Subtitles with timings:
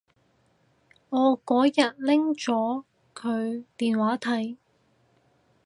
[1.11, 4.57] 我嗰日拎咗佢電話睇